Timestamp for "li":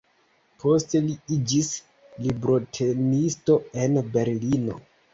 1.07-1.17